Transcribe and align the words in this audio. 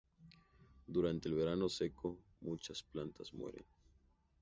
Durante 0.87 1.29
el 1.29 1.35
verano 1.35 1.69
seco 1.69 2.17
muchas 2.39 2.81
plantas 2.81 3.35
mueren. 3.35 3.63